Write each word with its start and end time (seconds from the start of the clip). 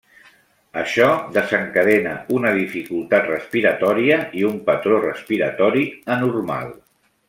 Això, 0.83 1.09
desencadena 1.35 2.15
una 2.39 2.55
dificultat 2.61 3.29
respiratòria 3.35 4.21
i 4.41 4.45
un 4.53 4.59
patró 4.73 5.01
respiratori 5.09 5.89
anormal. 6.21 6.79